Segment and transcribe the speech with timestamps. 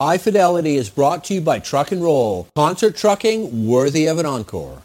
[0.00, 4.26] High Fidelity is brought to you by Truck and Roll, concert trucking worthy of an
[4.26, 4.82] encore.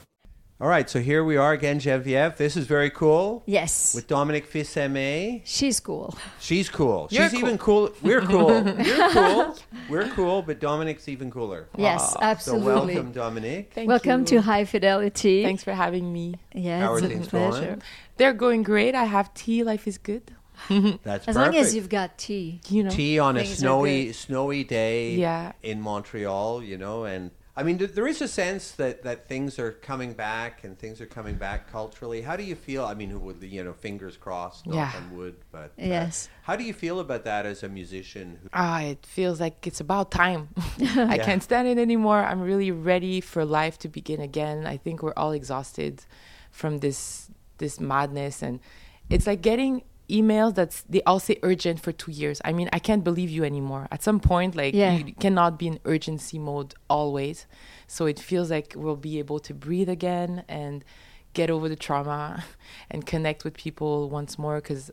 [0.59, 2.35] All right, so here we are again, Genevieve.
[2.37, 3.43] This is very cool.
[3.45, 3.93] Yes.
[3.93, 5.41] With Dominique Fils-Aimé.
[5.45, 6.17] She's cool.
[6.39, 7.09] She's cool.
[7.11, 7.47] You're She's cool.
[7.47, 7.93] even cool.
[8.01, 8.67] We're cool.
[8.79, 9.55] You're cool.
[9.87, 11.67] We're cool, but Dominique's even cooler.
[11.77, 12.65] Yes, ah, absolutely.
[12.65, 13.71] So welcome, Dominique.
[13.75, 14.25] Thank Welcome you.
[14.25, 15.43] to High Fidelity.
[15.43, 16.39] Thanks for having me.
[16.55, 17.65] Yeah, How it's a pleasure.
[17.65, 17.81] going?
[18.17, 18.95] They're going great.
[18.95, 19.63] I have tea.
[19.63, 20.31] Life is good.
[21.03, 21.35] That's As perfect.
[21.35, 22.61] long as you've got tea.
[22.69, 22.89] You know.
[22.89, 25.53] tea on a snowy snowy day Yeah.
[25.61, 29.59] in Montreal, you know, and I mean th- there is a sense that that things
[29.59, 32.21] are coming back and things are coming back culturally.
[32.23, 32.83] How do you feel?
[32.83, 34.91] I mean, with the, you know, fingers crossed, knock Yeah.
[34.99, 36.29] on wood, but uh, Yes.
[36.43, 38.39] how do you feel about that as a musician?
[38.41, 40.49] Who, Ah, it feels like it's about time.
[40.79, 41.25] I Yeah.
[41.25, 42.23] can't stand it anymore.
[42.23, 44.65] I'm really ready for life to begin again.
[44.65, 46.05] I think we're all exhausted
[46.51, 48.59] from this this madness and
[49.09, 49.83] it's like getting
[50.19, 52.37] emails that's they all say urgent for 2 years.
[52.45, 53.87] I mean, I can't believe you anymore.
[53.95, 54.93] At some point like Yeah.
[54.97, 57.37] you cannot be in urgency mode always.
[57.87, 60.75] So it feels like we'll be able to breathe again and
[61.33, 62.43] get over the trauma
[62.91, 64.91] and connect with people once more cuz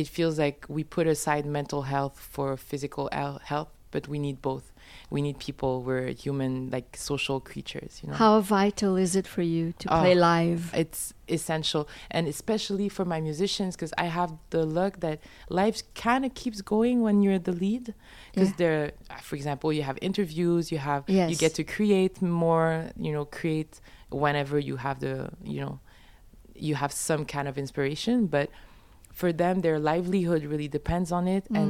[0.00, 3.08] it feels like we put aside mental health for physical
[3.52, 4.72] health, but we need both.
[5.10, 5.82] We need people.
[5.82, 8.00] We're human, like social creatures.
[8.02, 10.70] You know, How vital is it for you to play live?
[10.74, 16.24] it's essential, and especially for my musicians, because I have the luck that life kind
[16.24, 17.94] of keeps going when you're the lead.
[18.32, 18.56] Because Yeah.
[18.62, 22.90] there, for example, you have interviews, you have you get to create more.
[22.96, 23.80] You know, create
[24.10, 25.78] whenever you have the you know,
[26.54, 28.48] you have some kind of inspiration, but
[29.12, 31.56] for them their livelihood really depends on it Mm.
[31.58, 31.68] and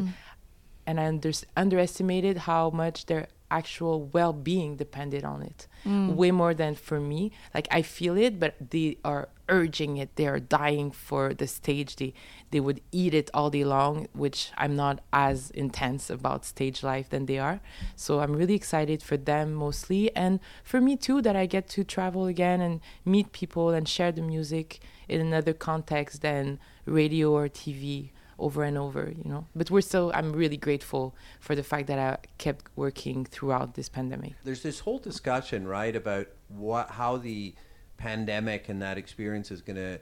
[0.98, 5.66] I under, underestimated how much their actual well-being depended on it.
[5.84, 6.14] Mm.
[6.14, 7.32] way more than for me.
[7.54, 10.14] Like i feel it but they are urging it.
[10.16, 11.96] They are dying for the stage.
[11.96, 12.12] They
[12.50, 17.08] they would eat it all day long which i'm not as intense about stage life
[17.10, 17.60] than they are.
[17.96, 21.82] So i'm really excited for them mostly and for me too that i get to
[21.82, 27.48] travel again and meet people and share the music in another context than radio or
[27.48, 29.46] tv over and over, you know.
[29.54, 33.88] But we're still, I'm really grateful for the fact that I kept working throughout this
[33.88, 34.32] pandemic.
[34.44, 37.54] there's this whole discussion, right, about what how the
[37.96, 40.00] pandemic and that experience is going to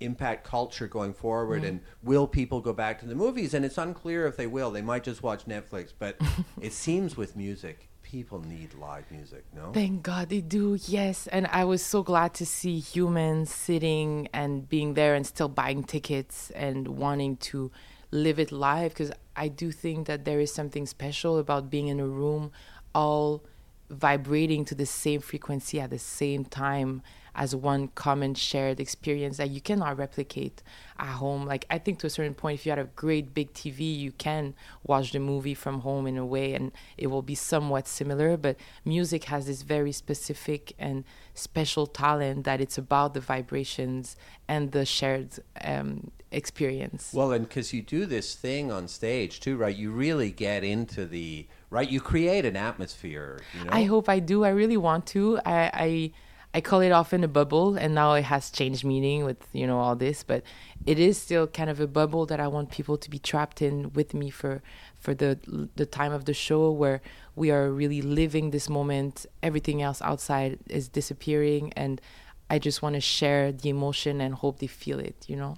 [0.00, 1.68] impact culture going forward mm-hmm.
[1.68, 4.80] and will people go back to the movies and it's unclear if they will they
[4.80, 6.18] might just watch netflix but
[6.62, 11.28] it seems with music people need live music no Thank God they do, yes.
[11.28, 15.84] And I was so glad to see humans sitting and being there and still buying
[15.84, 17.70] tickets and wanting to
[18.10, 22.00] live it live because I do think that there is something special about being in
[22.00, 22.50] a room
[22.94, 23.44] all
[23.88, 27.02] vibrating to the same frequency at the same time
[27.34, 30.62] as one common shared experience that you cannot replicate
[30.98, 31.46] at home.
[31.46, 34.12] Like I think to a certain point, if you had a great big TV, you
[34.12, 34.54] can
[34.84, 38.36] watch the movie from home in a way, and it will be somewhat similar.
[38.36, 41.04] But music has this very specific and
[41.34, 44.16] special talent that it's about the vibrations
[44.48, 45.30] and the shared
[45.62, 47.12] um, experience.
[47.12, 51.04] well and because you do this thing on stage too right you really get into
[51.04, 54.44] the right you create an atmosphere you know I hope I do.
[54.44, 55.38] I really want to.
[55.44, 56.12] I, I
[56.52, 59.78] I call it often a bubble, and now it has changed meaning with you know
[59.78, 60.42] all this, but
[60.84, 63.92] it is still kind of a bubble that I want people to be trapped in
[63.92, 64.62] with me for
[64.98, 65.38] for the
[65.76, 67.00] the time of the show where
[67.36, 69.26] we are really living this moment.
[69.42, 72.00] Everything else outside is disappearing, and
[72.48, 75.26] I just want to share the emotion and hope they feel it.
[75.28, 75.56] You know.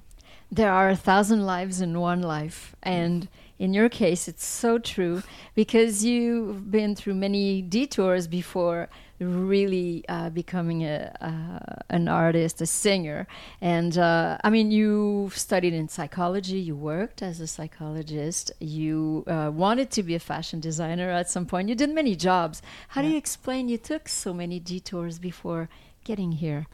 [0.51, 2.77] There are a thousand lives in one life.
[2.83, 3.29] And
[3.63, 5.23] in your case, it's so true
[5.55, 8.89] because you've been through many detours before
[9.21, 13.29] really uh, becoming a, uh, an artist, a singer.
[13.61, 19.53] And uh, I mean, you studied in psychology, you worked as a psychologist, you uh,
[19.55, 22.63] wanted to be a fashion designer at some point, you did many jobs.
[22.89, 25.69] How do you explain you took so many detours before
[26.03, 26.67] getting here?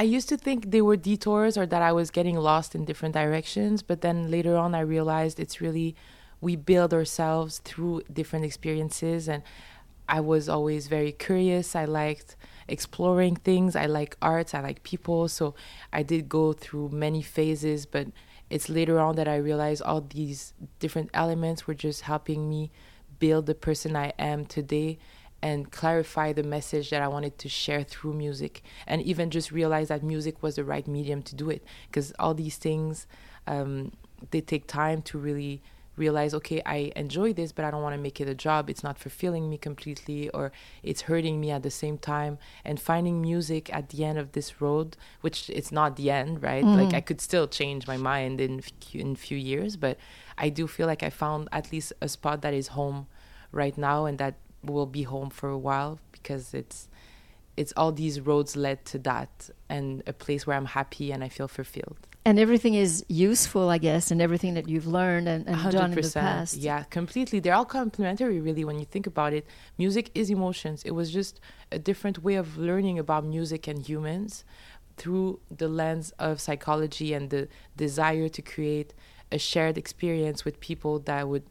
[0.00, 3.12] I used to think they were detours or that I was getting lost in different
[3.12, 5.94] directions, but then later on I realized it's really
[6.40, 9.42] we build ourselves through different experiences and
[10.08, 11.76] I was always very curious.
[11.76, 12.36] I liked
[12.66, 13.76] exploring things.
[13.76, 14.54] I like arts.
[14.54, 15.28] I like people.
[15.28, 15.54] So
[15.92, 18.06] I did go through many phases, but
[18.48, 22.70] it's later on that I realized all these different elements were just helping me
[23.18, 24.98] build the person I am today
[25.42, 29.88] and clarify the message that I wanted to share through music, and even just realize
[29.88, 31.64] that music was the right medium to do it.
[31.88, 33.06] Because all these things,
[33.46, 33.92] um,
[34.30, 35.62] they take time to really
[35.96, 38.70] realize okay i enjoy this but i don't want to make it a job.
[38.70, 40.50] It's not fulfilling me completely or
[40.82, 42.38] it's hurting me at the same time.
[42.64, 46.64] And finding music at the end of this road which it's not the end right?
[46.64, 48.62] Like i could still change my mind in
[48.94, 49.98] in few years but
[50.38, 53.06] i do feel like i found at least a spot that is home
[53.52, 56.88] right now and that will be home for a while because it's
[57.56, 61.28] it's all these roads led to that and a place where I'm happy and I
[61.28, 61.98] feel fulfilled.
[62.24, 66.00] And everything is useful, I guess, and everything that you've learned and, and done in
[66.00, 66.56] the past.
[66.56, 67.40] Yeah, completely.
[67.40, 69.46] They're all complementary, really, when you think about it.
[69.78, 70.82] Music is emotions.
[70.84, 71.40] It was just
[71.72, 74.44] a different way of learning about music and humans
[74.96, 78.92] through the lens of psychology and the desire to create
[79.32, 81.44] a shared experience with people that would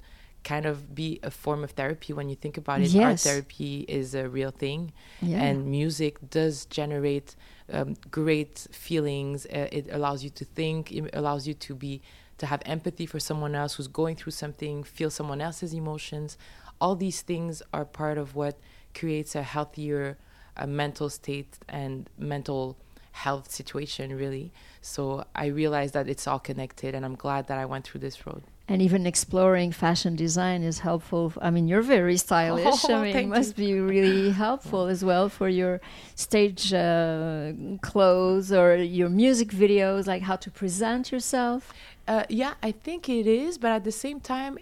[0.44, 2.90] kind of be a form of therapy when you think about it.
[2.90, 3.04] Yes.
[3.06, 5.42] Art therapy is a real thing, Yeah.
[5.44, 7.36] and music does generate
[7.72, 9.46] um, great feelings.
[9.46, 10.92] Uh, it allows you to think.
[10.92, 12.02] It allows you to be
[12.40, 16.38] to have empathy for someone else who's going through something, feel someone else's emotions.
[16.80, 18.58] All these things are part of what
[18.96, 20.18] creates a healthier
[20.56, 22.78] uh, mental state and mental
[23.12, 24.54] health situation, really.
[24.82, 28.26] So I realized that it's all connected, and I'm glad that I went through this
[28.26, 28.44] road.
[28.72, 31.34] And even exploring fashion design is helpful.
[31.42, 32.86] I mean, you're very stylish.
[32.86, 35.82] Oh, I mean, it must be really helpful as well for your
[36.14, 41.74] stage uh, clothes or your music videos, like how to present yourself.
[42.08, 44.60] Uh, yeah, I think it is, but at the same time,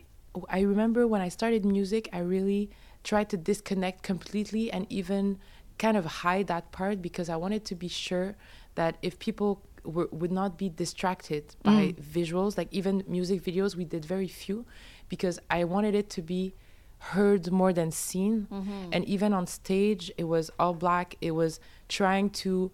[0.50, 2.70] I remember when I started music, I really
[3.04, 5.38] tried to disconnect completely and even
[5.78, 8.36] kind of hide that part because I wanted to be sure
[8.76, 14.04] that if people would not be distracted by visuals, like even music videos, we did
[14.06, 14.66] very few
[15.10, 16.54] because I wanted it to be
[17.00, 18.48] heard more than seen.
[18.94, 21.16] And even on stage, it was all black.
[21.22, 22.72] It was trying to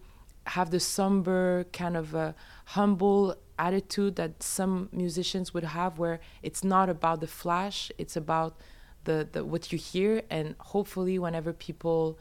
[0.47, 2.33] have the somber kind of uh,
[2.65, 8.57] humble attitude that some musicians would have where it's not about the flash it's about
[9.05, 12.17] the, the what you hear and hopefully whenever people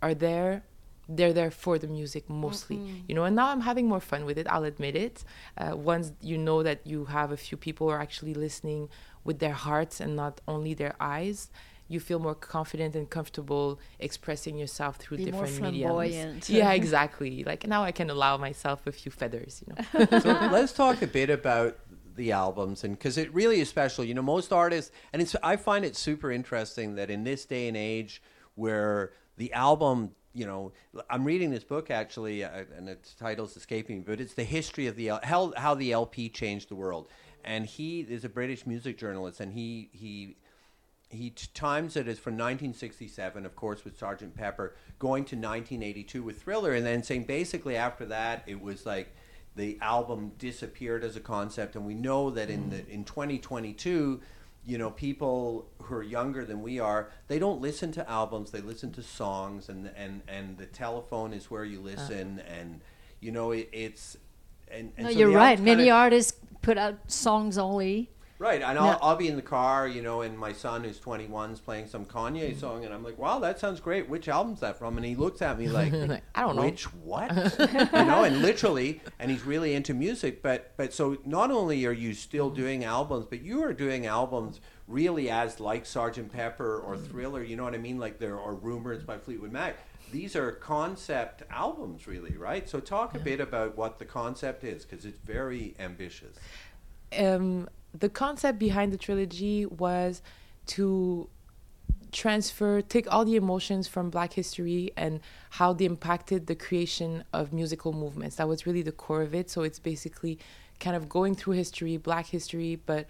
[0.00, 0.62] are there
[1.08, 2.78] they're there for the music mostly
[3.08, 5.24] you know and now i'm having more fun with it i'll admit it.
[5.56, 8.88] Uh, once you know that you have a few people who are actually listening
[9.24, 11.50] with their hearts and not only their eyes
[11.90, 16.14] you feel more confident and comfortable expressing yourself through Be more different flamboyant.
[16.34, 16.50] mediums.
[16.60, 17.44] Yeah exactly.
[17.44, 20.20] Like now i can allow myself a few feathers you know.
[20.20, 21.78] So let's talk a bit about
[22.16, 24.04] the albums and because it really is special.
[24.04, 27.64] You know most artists and it's i find it super interesting that in this day
[27.68, 28.20] and age
[28.54, 30.72] where the album you know
[31.10, 34.86] i'm reading this book actually uh, and its title's escaping me but it's the history
[34.86, 37.08] of the how, how the lp changed the world.
[37.44, 40.36] And he is a british music journalist and he he
[41.10, 46.42] he times it as from 1967, of course, with Sergeant Pepper, going to 1982 with
[46.42, 49.14] Thriller, and then saying basically after that it was like
[49.56, 54.20] the album disappeared as a concept, and we know that in the in 2022,
[54.64, 58.60] you know, people who are younger than we are, they don't listen to albums; they
[58.60, 61.84] listen to songs, and and and the telephone is where you uh.
[61.84, 62.80] listen, and
[63.20, 64.16] you know it, it's.
[64.70, 65.58] And, and No, so you're right.
[65.58, 68.10] Many artists put out songs only.
[68.40, 71.50] Right, and I'll, I'll be in the car, you know, and my son who's 21
[71.50, 72.60] is playing some Kanye mm-hmm.
[72.60, 74.08] song, and I'm like, "Wow, that sounds great.
[74.08, 76.62] Which album's that from?" And he looks at me like, Like, I don't know.
[76.62, 77.34] Which what?
[77.58, 80.40] you know, and literally, and he's really into music.
[80.40, 82.60] But but so not only are you still mm-hmm.
[82.60, 87.06] doing albums, but you are doing albums really as like Sergeant Pepper or mm-hmm.
[87.06, 87.42] Thriller.
[87.42, 87.98] You know what I mean?
[87.98, 89.76] Like there are Rumors by Fleetwood Mac.
[90.12, 92.68] These are concept albums, really, right?
[92.68, 96.36] So talk a bit about what the concept is, because it's very ambitious.
[97.18, 100.22] um, the concept behind the trilogy was
[100.66, 101.28] to
[102.10, 105.20] transfer take all the emotions from black history and
[105.50, 108.36] how they impacted the creation of musical movements.
[108.36, 109.50] That was really the core of it.
[109.50, 110.38] So it's basically
[110.80, 113.06] kind of going through history black history but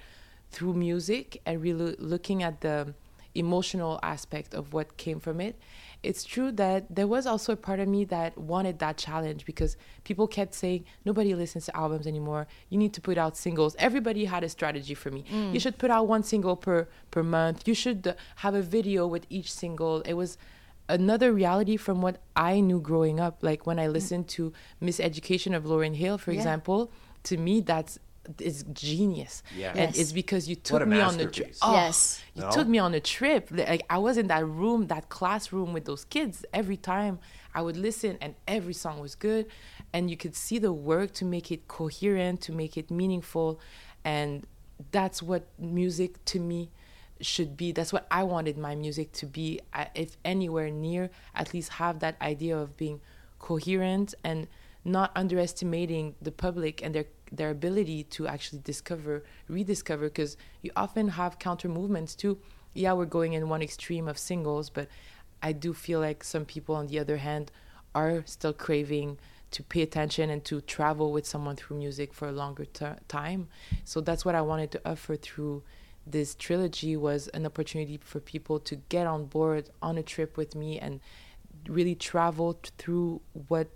[0.50, 2.94] through music and really looking at the
[3.34, 5.58] emotional aspect of what came from it
[6.02, 9.76] it's true that there was also a part of me that wanted that challenge because
[10.04, 12.46] people kept saying nobody listens to albums anymore.
[12.70, 13.74] You need to put out singles.
[13.80, 15.24] Everybody had a strategy for me.
[15.52, 17.66] You should put out one single per per month.
[17.66, 20.00] You should uh, have a video with each single.
[20.02, 20.38] It was
[20.88, 23.38] another reality from what i knew growing up.
[23.42, 24.52] Like when i listened to
[24.82, 26.38] miseducation of Lauryn Hill for Yeah.
[26.38, 26.90] example
[27.24, 27.98] to me that's
[28.40, 29.70] is genius Yeah.
[29.70, 29.98] and Yes.
[29.98, 31.60] it's because you took me on the trip masterpiece.
[31.62, 32.20] Yes.
[32.34, 32.50] you No?
[32.50, 33.48] took me on a trip.
[33.50, 36.44] Like I was in that room, that classroom with those kids.
[36.52, 37.18] Every time
[37.54, 39.46] I would listen, and every song was good,
[39.92, 43.58] and you could see the work to make it coherent, to make it meaningful,
[44.04, 44.46] and
[44.92, 46.70] that's what music to me
[47.20, 47.72] should be.
[47.72, 49.60] That's what I wanted my music to be.
[49.72, 53.00] uh, If anywhere near, at least have that idea of being
[53.40, 54.46] coherent and
[54.84, 61.08] not underestimating the public and their their ability to actually discover rediscover because you often
[61.08, 62.38] have counter movements too.
[62.74, 64.88] Yeah we're going in one extreme of singles but
[65.42, 67.50] i do feel like some people on the other hand
[67.94, 69.18] are still craving
[69.50, 73.48] to pay attention and to travel with someone through music for a longer ter- time.
[73.84, 75.62] So that's what i wanted to offer through
[76.06, 80.54] this trilogy was an opportunity for people to get on board on a trip with
[80.54, 81.00] me and
[81.68, 83.68] really travel through what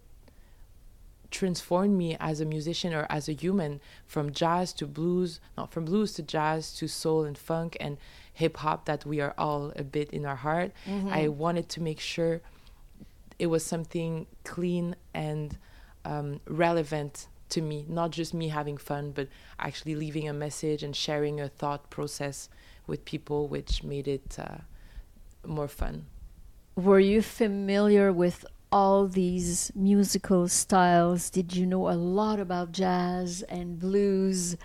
[1.32, 5.84] transformed me as a musician or as a human from jazz to blues not from
[5.84, 7.96] blues to jazz to soul and funk and
[8.32, 10.70] hip hop that we are all a bit in our heart
[11.10, 12.40] i wanted to make sure
[13.38, 15.58] it was something clean and
[16.04, 20.96] um, relevant to me, not just me having fun, but actually leaving a message and
[20.96, 22.48] sharing a thought process
[22.86, 24.58] with people, which made it uh,
[25.46, 26.06] more fun.
[26.76, 31.30] Were you familiar with all these musical styles?
[31.30, 34.56] Did you know a lot about jazz and blues?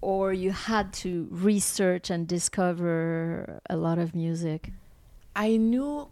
[0.00, 4.72] Or you had to research and discover a lot of music?
[5.34, 6.08] I knew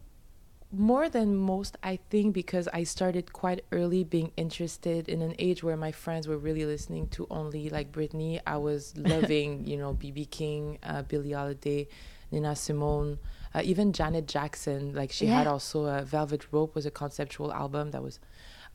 [0.71, 5.63] more than most, I think, because I started quite early being interested in an age
[5.63, 8.41] where my friends were really listening to only like Britney.
[8.47, 11.89] I was loving, you know, BB King, uh, Billie Holiday,
[12.31, 13.19] Nina Simone,
[13.55, 14.93] uh, even Janet Jackson.
[14.95, 18.19] Like she had also a Velvet Rope was a conceptual album that was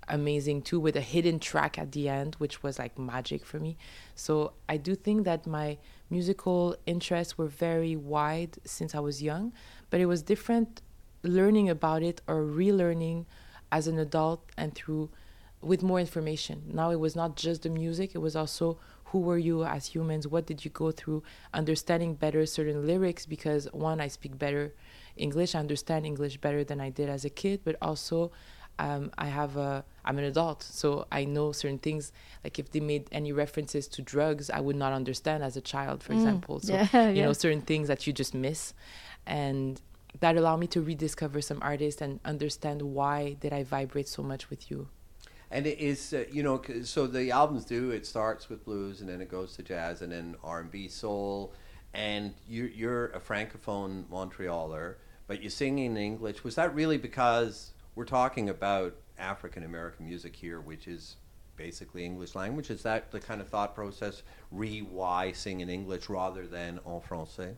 [0.07, 3.77] amazing too, with a hidden track at the end, which was like magic for me.
[4.15, 5.77] So I do think that my
[6.09, 9.53] musical interests were very wide since I was young,
[9.89, 10.81] but it was different
[11.23, 13.25] learning about it or relearning
[13.71, 15.09] as an adult and through
[15.61, 16.63] with more information.
[16.73, 18.79] Now it was not just the music, it was also
[19.11, 21.23] who were you as humans, what did you go through,
[21.53, 24.73] understanding better certain lyrics because one, I speak better
[25.15, 28.31] English, I understand English better than I did as a kid, but also
[28.77, 32.13] um, I have a I'm an adult, so I know certain things.
[32.43, 36.01] Like if they made any references to drugs, I would not understand as a child,
[36.01, 36.61] for example.
[36.61, 37.25] So yeah, you yeah.
[37.25, 38.73] know certain things that you just miss,
[39.27, 39.81] and
[40.21, 44.49] that allowed me to rediscover some artists and understand why did I vibrate so much
[44.49, 44.87] with you.
[45.51, 47.91] And it is, uh, you know, so the albums do.
[47.91, 50.87] It starts with blues, and then it goes to jazz, and then R and B,
[50.87, 51.53] soul.
[51.93, 54.95] And you're you're a francophone Montrealer,
[55.27, 56.43] but you sing in English.
[56.43, 61.15] Was that really because we're talking about African American music here, which is
[61.55, 62.69] basically English language?
[62.69, 64.21] Is that the kind of thought process?
[64.51, 67.55] Re why sing in English rather than en français?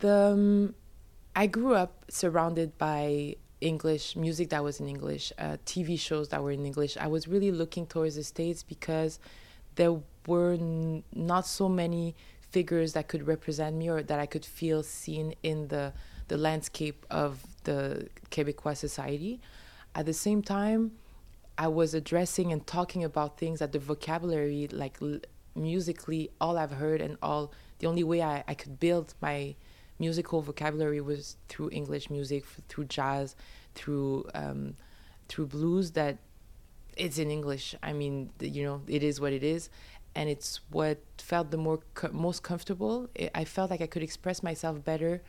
[0.00, 0.74] the um,
[1.34, 6.42] I grew up surrounded by English music that was in English, uh, TV shows that
[6.42, 6.96] were in English.
[6.96, 9.18] I was really looking towards the states because
[9.74, 12.14] there were n- not so many
[12.50, 15.92] figures that could represent me or that I could feel seen in the
[16.28, 19.40] the landscape of the Quebecois society.
[19.94, 20.92] At the same time,
[21.56, 25.20] I was addressing and talking about things that the vocabulary, like l-
[25.54, 29.56] musically, all I've heard and all the only way I, I could build my
[29.98, 33.36] musical vocabulary was through English music, f- through jazz,
[33.74, 34.74] through um,
[35.28, 35.92] through blues.
[35.92, 36.18] That
[36.96, 37.74] it's in English.
[37.82, 39.70] I mean, you know, it is what it is,
[40.14, 43.08] and it's what felt the more co- most comfortable.
[43.18, 45.22] I I felt like I could express myself better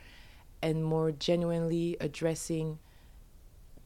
[0.61, 2.79] and more genuinely addressing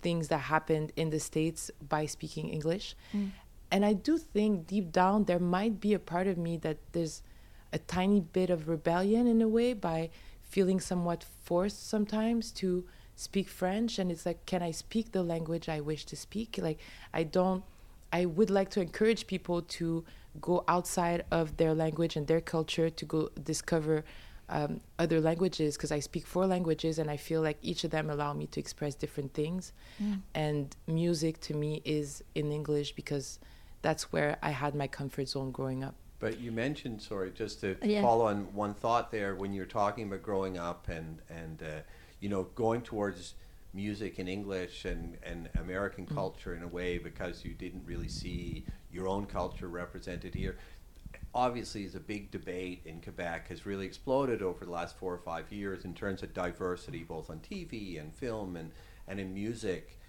[0.01, 2.95] things that happened in the states by speaking English.
[3.71, 7.23] And I do think deep down there might be a part of me that there's
[7.71, 10.09] a tiny bit of rebellion in a way by
[10.53, 12.67] feeling somewhat forced sometimes to
[13.15, 16.59] speak French and it's like can I speak the language I wish to speak?
[16.67, 16.79] Like
[17.19, 17.63] I don't
[18.19, 20.03] I would like to encourage people to
[20.39, 24.03] go outside of their language and their culture to go discover
[24.49, 28.09] um, other languages because I speak four languages and I feel like each of them
[28.09, 29.73] allow me to express different things.
[30.35, 33.39] And music to me is in English because
[33.81, 35.95] that's where I had my comfort zone growing up.
[36.23, 38.01] But you mentioned, sorry, just to Yeah.
[38.01, 41.81] follow on one thought there, when you're talking about growing up and and uh,
[42.21, 43.35] you know going towards
[43.73, 48.65] music in English and and American culture in a way because you didn't really see
[48.89, 50.57] your own culture represented here.
[51.35, 55.17] Obviously, is a big debate in Quebec has really exploded over the last four or
[55.17, 58.71] five years in terms of diversity, both on TV and film and
[59.09, 59.99] and in music.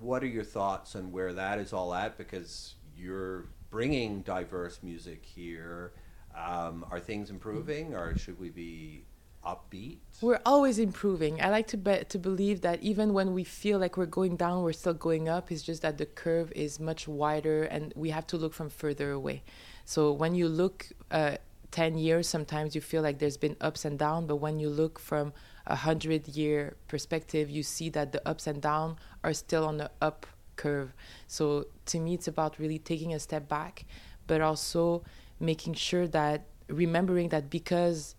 [0.00, 2.16] What are your thoughts on where that is all at?
[2.16, 5.92] Because you're bringing diverse music here.
[6.36, 9.04] Um, are things improving, or should we be
[9.44, 9.98] upbeat?
[10.20, 11.40] We're always improving.
[11.40, 14.62] I like to bet to believe that even when we feel like we're going down,
[14.62, 15.50] we're still going up.
[15.50, 19.10] It's just that the curve is much wider, and we have to look from further
[19.10, 19.42] away.
[19.84, 21.38] So when you look uh,
[21.70, 24.26] ten years, sometimes you feel like there's been ups and downs.
[24.28, 25.32] But when you look from
[25.66, 29.90] a hundred year perspective, you see that the ups and downs are still on the
[30.00, 30.26] up
[30.58, 30.92] curve.
[31.26, 33.86] So to me, it's about really taking a step back,
[34.26, 35.02] but also
[35.40, 38.14] making sure that remembering that because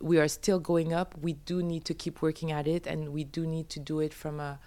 [0.00, 3.24] we are still going up, we do need to keep working at it, and we
[3.24, 4.58] do need to do it from a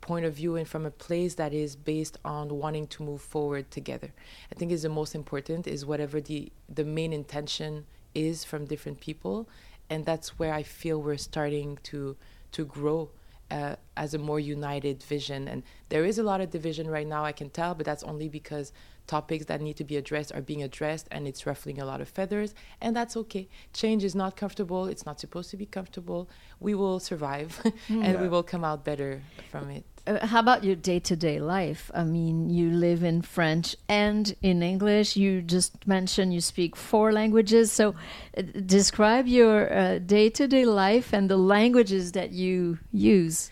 [0.00, 3.70] point of view and from a place that is based on wanting to move forward
[3.70, 4.12] together.
[4.52, 9.00] I think is the most important is whatever the the main intention is from different
[9.00, 9.48] people,
[9.90, 12.16] and that's where I feel we're starting to
[12.52, 13.10] to grow
[13.54, 15.40] uh, as a more united vision.
[15.52, 18.28] And there is a lot of division right now, I can tell, but that's only
[18.28, 18.72] because
[19.06, 22.08] topics that need to be addressed are being addressed and it's ruffling a lot of
[22.08, 22.50] feathers.
[22.80, 23.48] And that's okay.
[23.72, 24.82] Change is not comfortable.
[24.92, 26.22] It's not supposed to be comfortable.
[26.58, 27.50] We will survive
[27.88, 28.22] and Yeah.
[28.22, 31.90] we will come out better from it Uh, how about your day to day life?
[31.94, 35.16] I mean, you live in French and in English.
[35.16, 37.72] You just mentioned you speak four languages.
[37.72, 37.94] So,
[38.36, 43.50] uh, describe your day to day life and the languages that you use.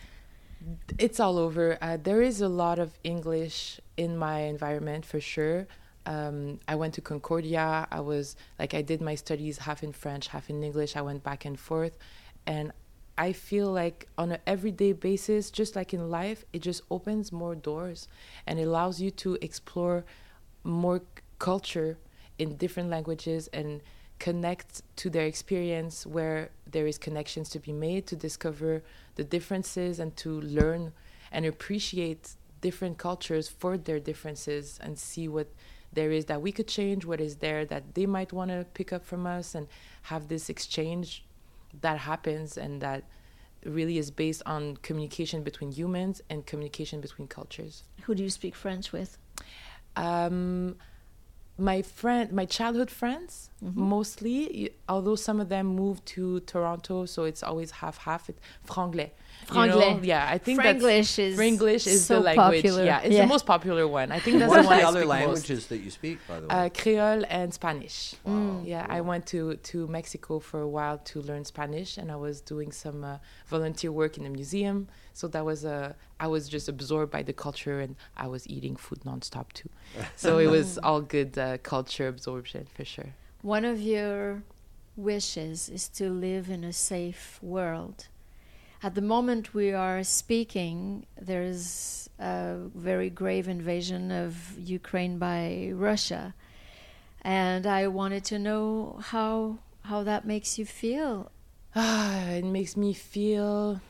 [0.98, 1.76] it's all over.
[1.80, 5.66] Uh, there is a lot of English in my environment for sure.
[6.06, 7.86] Um, I went to Concordia.
[7.90, 10.96] I was like, I did my studies half in French, half in English.
[10.96, 11.96] I went back and forth.
[12.46, 12.72] And
[13.18, 17.54] I feel like on an everyday basis, just like in life, it just opens more
[17.54, 18.08] doors
[18.46, 20.04] and allows you to explore
[20.64, 21.98] more c- culture
[22.38, 23.82] in different languages and
[24.18, 28.82] connect to their experience where there is connections to be made to discover
[29.16, 30.92] the differences and to learn
[31.32, 35.48] and appreciate different cultures for their differences and see what
[35.92, 38.92] there is that we could change what is there that they might want to pick
[38.92, 39.66] up from us and
[40.02, 41.24] have this exchange
[41.80, 43.04] that happens and that
[43.64, 48.54] really is based on communication between humans and communication between cultures Who do you speak
[48.54, 49.18] French with?
[49.96, 50.76] um,
[51.58, 54.70] my friend, my childhood friends, mostly.
[54.88, 58.28] Although some of them moved to Toronto, so it's always half half.
[58.30, 59.10] It franglais.
[59.50, 60.00] You know?
[60.02, 62.62] Yeah, I think that's Franglish is Franglish is so the language.
[62.62, 62.84] popular.
[62.84, 63.22] Yeah, it's Yeah.
[63.22, 64.12] the most popular one.
[64.12, 65.18] I think that's What the one the I other speak most.
[65.20, 66.54] languages that you speak, by the way?
[66.54, 68.14] Uh, Creole and Spanish.
[68.26, 68.66] Mm.
[68.66, 72.40] Yeah, I went to, to Mexico for a while to learn Spanish, and I was
[72.40, 74.88] doing some uh, volunteer work in a museum.
[75.14, 78.76] So that was uh, I was just absorbed by the culture, and I was eating
[78.76, 79.68] food nonstop too.
[80.16, 83.10] So it was all good uh, culture absorption for sure.
[83.42, 84.42] One of your
[84.96, 88.08] wishes is to live in a safe world.
[88.84, 96.34] At the moment we are speaking, there's a very grave invasion of Ukraine by Russia.
[97.20, 101.30] And I wanted to know how how that makes you feel.
[101.76, 103.80] Ah, it makes me feel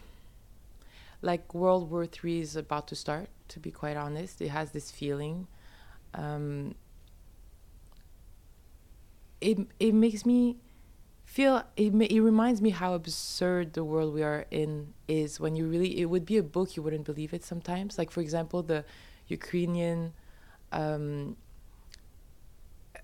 [1.23, 3.29] like World War Three is about to start.
[3.49, 5.47] To be quite honest, it has this feeling.
[6.13, 6.75] Um,
[9.41, 10.59] it it makes me
[11.37, 11.93] feel it.
[12.17, 15.41] It reminds me how absurd the world we are in is.
[15.41, 17.91] When you really, it would be a book you wouldn't believe it sometimes.
[18.01, 18.85] Like for example, the
[19.29, 20.13] Ukrainian.
[20.73, 21.37] Um,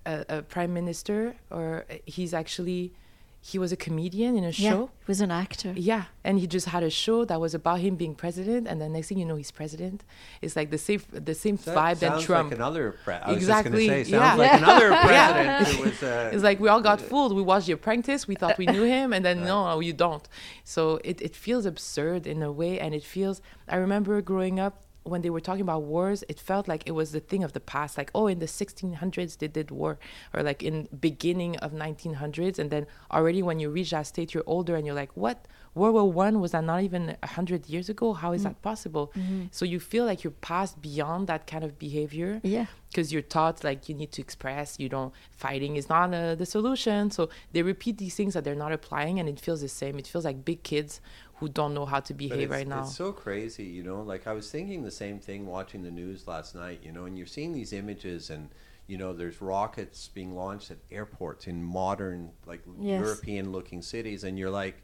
[0.05, 2.93] a, a prime minister, or he's actually
[3.41, 4.89] he was a comedian in a Yeah, show.
[4.99, 5.73] he was an actor.
[5.75, 8.89] Yeah, and he just had a show that was about him being president, and the
[8.89, 10.03] next thing you know, he's president.
[10.41, 12.49] It's like the same the same That vibe than sounds Trump.
[12.49, 14.19] like another pre- I was Exactly, just going to say, yeah.
[14.19, 14.57] sounds like Yeah.
[14.57, 16.03] another president who was.
[16.03, 17.33] Uh, It's like we all got fooled.
[17.35, 18.27] We watched The Apprentice.
[18.27, 20.27] We thought we knew him, and then no, you don't.
[20.63, 23.41] So it, it feels absurd in a way, and it feels.
[23.67, 27.11] I remember growing up when they were talking about wars, it felt like it was
[27.11, 27.97] the thing of the past.
[27.97, 29.99] Like oh, in the 1600s they did war,
[30.33, 34.43] or like in beginning of 1900s, and then already when you reach that state, you're
[34.45, 35.47] older, and you're like, what?
[35.75, 38.13] World War One was that not even a hundred years ago?
[38.13, 38.45] How is mm.
[38.45, 39.11] that possible?
[39.15, 39.45] Mm-hmm.
[39.51, 42.65] So you feel like you're past beyond that kind of behavior Yeah.
[42.89, 46.45] Because you're taught like you need to express you don't fighting is not uh, the
[46.45, 49.97] solution so they repeat these things that they're not applying and it feels the same
[49.99, 51.01] it feels like big kids
[51.35, 54.01] who don't know how to behave right now It's so crazy, you know.
[54.01, 57.17] Like I was thinking the same thing watching the news last night, you know, and
[57.17, 58.49] you're seeing these images and
[58.87, 62.99] you know there's rockets being launched at airports in modern like Yes.
[62.99, 64.83] European looking cities and you're like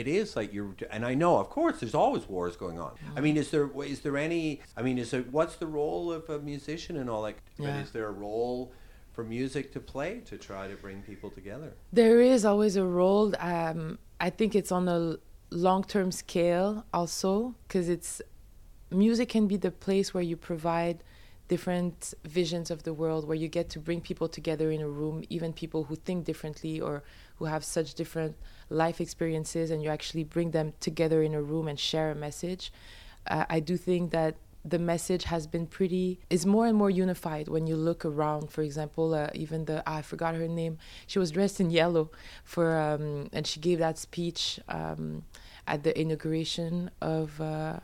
[0.00, 2.92] it is like you're and I know of course there's always wars going on.
[3.16, 4.44] I mean is there is there any
[4.78, 7.80] I mean is there what's the role of a musician and all like Yeah.
[7.82, 8.60] is there a role
[9.14, 11.70] for music to play to try to bring people together?
[12.02, 13.80] there is always a role um,
[14.26, 15.00] i think it's on a
[15.68, 18.12] long-term scale also because it's
[18.90, 20.98] music can be the place where you provide
[21.54, 25.16] different visions of the world where you get to bring people together in a room
[25.36, 27.02] even people who think differently or
[27.38, 28.36] who have such different
[28.70, 32.72] life experiences and you actually bring them together in a room and share a message
[33.26, 37.48] uh, i do think that the message has been pretty is more and more unified
[37.48, 38.50] when you look around.
[38.50, 42.10] For example uh, even the i forgot her name she was dressed in yellow
[42.44, 45.24] for um, and she gave that speech um,
[45.66, 47.80] at the inauguration of uh,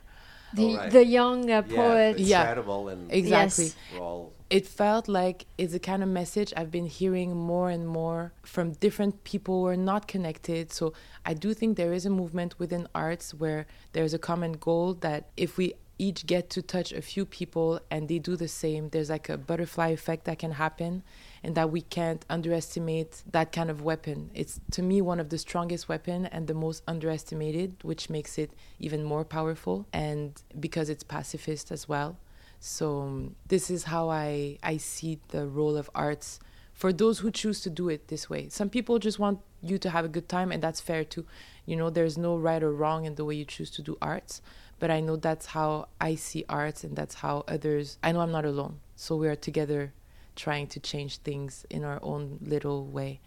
[0.52, 0.90] The Oh, right.
[0.90, 2.18] the young uh, Yeah, poet.
[2.18, 2.40] Yeah.
[2.40, 4.26] incredible and exactly Yes.
[4.50, 8.72] it felt like it's the kind of message I've been hearing more and more from
[8.72, 10.72] different people who are not connected.
[10.72, 10.92] So
[11.24, 15.28] I do think there is a movement within arts where there's a common goal that
[15.36, 19.10] if we each get to touch a few people and they do the same, there's
[19.10, 21.02] like a butterfly effect that can happen
[21.42, 24.30] and that we can't underestimate that kind of weapon.
[24.34, 28.52] It's to me one of the strongest weapon and the most underestimated, which makes it
[28.78, 32.18] even more powerful and because it's pacifist as well.
[32.60, 36.40] So um, this is how I I see the role of arts
[36.74, 38.48] for those who choose to do it this way.
[38.48, 41.24] Some people just want you to have a good time and that's fair too.
[41.64, 44.42] You know, there's no right or wrong in the way you choose to do arts
[44.80, 48.32] but I know that's how I see arts and that's how others I know I'm
[48.32, 48.80] not alone.
[48.96, 49.92] So we are together
[50.40, 53.20] trying to change things in our own little way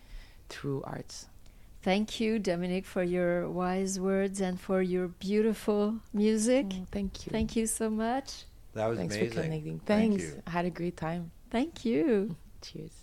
[0.50, 1.28] through arts.
[1.84, 6.68] Thank you, Dominique, for your wise words and for your beautiful music.
[6.72, 7.32] Oh, thank you.
[7.32, 8.46] Thank you so much.
[8.74, 9.36] That was Thanks amazing.
[9.36, 9.80] for connecting.
[9.86, 10.36] Thank Thanks.
[10.36, 10.42] you.
[10.48, 11.32] I had a great time.
[11.52, 12.36] Thank you.
[12.62, 12.96] Cheers.